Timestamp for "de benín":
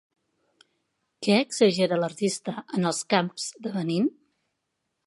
3.69-4.15